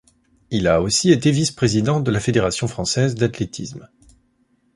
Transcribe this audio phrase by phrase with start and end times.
[0.49, 3.87] Il a été aussi vice-président de la fédération française d'athlétisme.